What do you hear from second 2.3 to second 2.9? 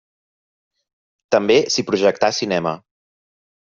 cinema.